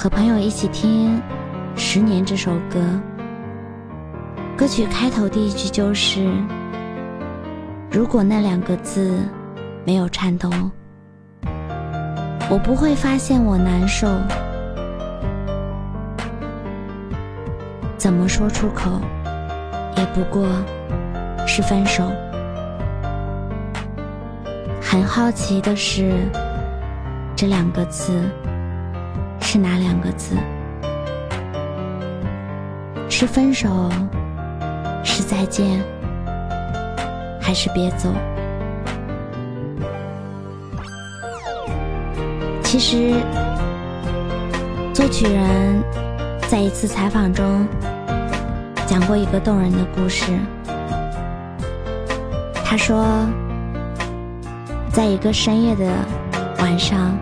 [0.00, 1.16] 和朋友一起听
[1.74, 2.80] 《十年》这首歌，
[4.56, 6.24] 歌曲开头第一句就是
[7.90, 9.18] ：“如果那两个字
[9.84, 10.48] 没有颤抖，
[12.48, 14.06] 我不会发现我难受。
[17.96, 19.00] 怎么说出口，
[19.96, 20.46] 也不过
[21.44, 22.08] 是分手。
[24.80, 26.12] 很好奇的是，
[27.34, 28.22] 这两个字。”
[29.50, 30.36] 是哪两个字？
[33.08, 33.90] 是分手，
[35.02, 35.82] 是再见，
[37.40, 38.10] 还是别走？
[42.62, 43.14] 其实，
[44.92, 45.82] 作曲人
[46.46, 47.66] 在一次采访中
[48.86, 50.26] 讲过一个动人的故事。
[52.62, 53.26] 他说，
[54.92, 55.90] 在一个深夜的
[56.58, 57.16] 晚上。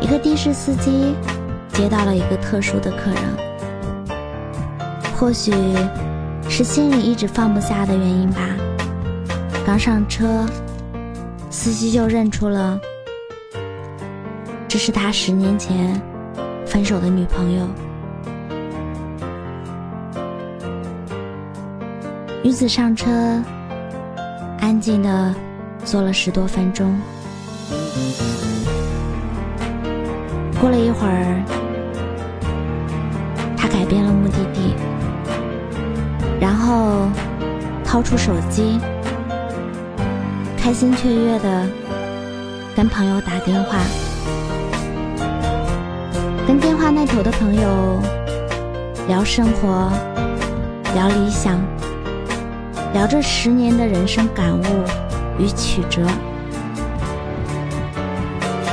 [0.00, 1.14] 一个的士司机
[1.72, 3.22] 接到了一个特殊的客人，
[5.16, 5.52] 或许
[6.48, 8.40] 是心里一直放不下的原因吧。
[9.66, 10.46] 刚上车，
[11.50, 12.80] 司机就认出了
[14.66, 16.00] 这是他十年前
[16.64, 17.66] 分手的女朋友。
[22.42, 23.10] 女子上车，
[24.60, 25.34] 安静的
[25.84, 26.98] 坐了十多分钟。
[30.60, 31.40] 过了一会儿，
[33.56, 34.74] 他改变了目的地，
[36.40, 37.08] 然后
[37.84, 38.80] 掏出手机，
[40.56, 41.64] 开心雀跃的
[42.74, 43.78] 跟朋友打电话，
[46.46, 48.00] 跟电话那头的朋友
[49.06, 49.92] 聊生活，
[50.92, 51.60] 聊理想，
[52.92, 54.64] 聊这十年的人生感悟
[55.38, 56.02] 与曲折。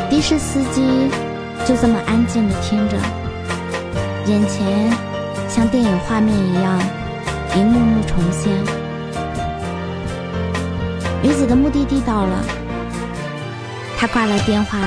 [0.10, 1.12] 的士司机。
[1.66, 2.96] 就这么安静的听着，
[4.28, 4.94] 眼前
[5.50, 6.80] 像电影画面一样
[7.56, 8.54] 一幕幕重现。
[11.24, 12.46] 女子的目的地到了，
[13.98, 14.78] 她挂了电话，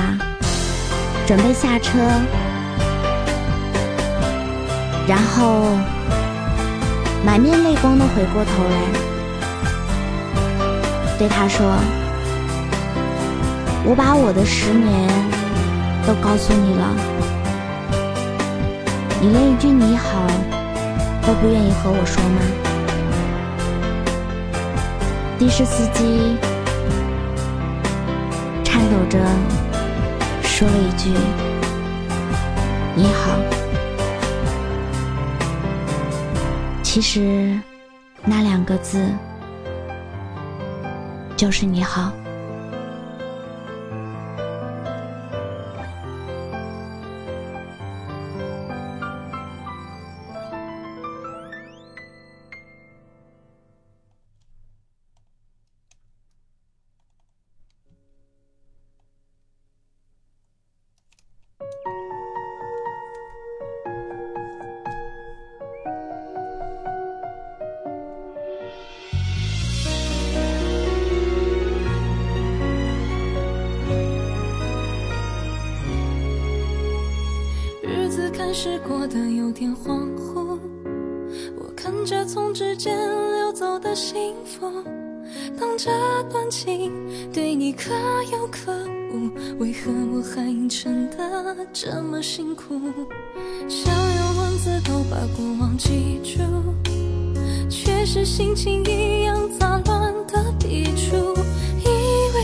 [1.27, 1.99] 准备下车，
[5.05, 5.77] 然后
[7.25, 8.79] 满面泪光的回过头来，
[11.17, 11.75] 对他说
[13.83, 15.09] ：“我把我的十年。”
[16.09, 16.95] 都告诉你了，
[19.21, 20.25] 你连一句你好
[21.21, 22.41] 都不愿意和我说吗？
[25.37, 26.35] 的士司机
[28.63, 29.19] 颤抖着
[30.41, 31.11] 说了一句
[32.97, 33.37] ：“你好。”
[36.81, 37.55] 其实
[38.25, 39.13] 那两个字
[41.37, 42.11] 就是你好。
[78.29, 80.57] 开始过得有点恍惚，
[81.57, 82.95] 我看着从指尖
[83.33, 84.71] 流走的幸福。
[85.59, 85.89] 当这
[86.29, 86.91] 段情
[87.33, 87.91] 对你可
[88.31, 88.71] 有可
[89.11, 89.29] 无，
[89.59, 92.79] 为何我还硬撑得这么辛苦？
[93.67, 96.39] 想用文字都把过往记住，
[97.69, 101.33] 却是心情一样杂乱的笔触。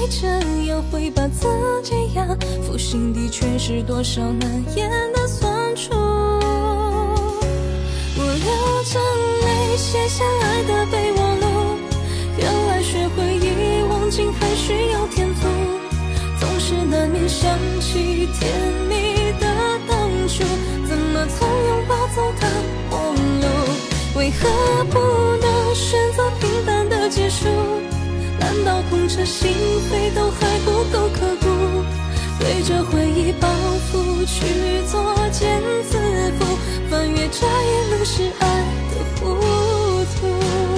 [0.10, 0.28] 这
[0.66, 1.48] 样会把自
[1.84, 2.26] 己压
[2.64, 5.76] 服，心底却是多少难言的酸。
[5.76, 5.92] 楚，
[8.18, 9.00] 我流着
[9.46, 11.46] 泪写下爱的备忘录。
[12.38, 15.48] 原来学会遗忘，竟还需要天赋。
[16.40, 18.50] 总是难免想起甜
[18.88, 18.95] 蜜
[28.66, 29.54] 到痛彻心
[29.92, 31.46] 扉都还不够刻骨，
[32.40, 33.48] 对着回忆报
[33.92, 35.98] 复去作茧自
[36.40, 36.58] 缚，
[36.90, 38.44] 翻越这一路是爱
[38.90, 39.24] 的糊
[40.16, 40.75] 涂。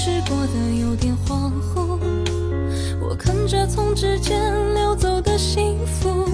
[0.00, 1.98] 子开始过得有点恍惚，
[3.02, 4.40] 我看着从指尖
[4.72, 6.24] 流走的幸福。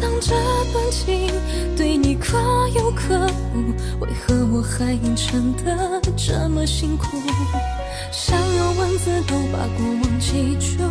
[0.00, 0.36] 当这
[0.72, 1.28] 段情
[1.76, 2.38] 对你可
[2.76, 7.16] 有可无，为何我还硬撑得这么辛苦？
[8.12, 10.84] 想用文字都把过往记住，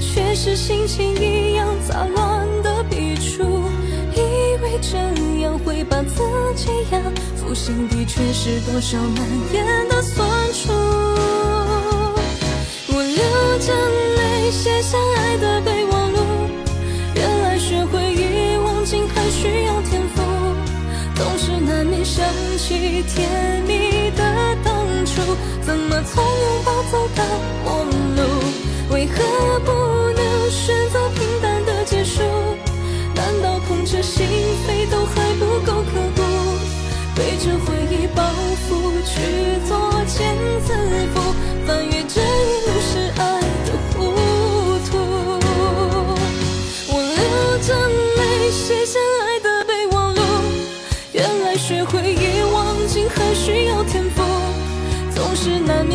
[0.00, 3.44] 却是心情一样杂乱的笔触。
[4.12, 4.18] 以
[4.60, 4.98] 为这
[7.54, 10.72] 心底却是多少难言的酸楚。
[12.88, 13.22] 我流
[13.58, 13.72] 着
[14.16, 16.18] 泪写下爱的备忘录，
[17.14, 20.22] 原来学会遗忘竟还需要天赋，
[21.16, 22.24] 总是难免想
[22.56, 24.22] 起甜蜜的
[24.64, 27.24] 当初，怎么从拥抱走到
[27.64, 27.84] 陌
[28.16, 28.22] 路？
[28.92, 29.72] 为何不
[30.14, 30.99] 能选择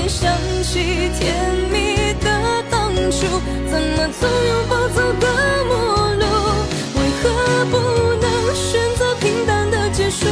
[0.08, 0.32] 想
[0.64, 1.36] 起甜
[1.72, 3.26] 蜜的当初，
[3.70, 5.28] 怎么从拥抱走到
[5.66, 5.74] 陌
[6.16, 6.24] 路？
[6.96, 7.24] 为何
[7.72, 7.74] 不
[8.22, 8.26] 能
[8.56, 10.26] 选择平淡的结束？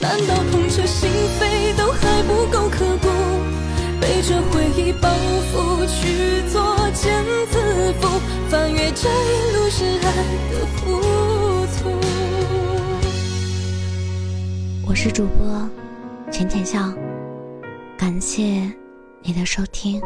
[0.00, 1.10] 难道痛彻心
[1.40, 3.08] 扉都还不够刻骨？
[4.00, 5.08] 背着回忆包
[5.52, 7.58] 袱去作茧自
[8.00, 10.12] 缚，翻越这一路是爱
[10.52, 10.84] 的糊
[11.76, 11.78] 涂。
[14.86, 15.68] 我是主播
[16.30, 16.78] 浅浅笑，
[17.96, 18.70] 感谢
[19.22, 20.00] 你的收听。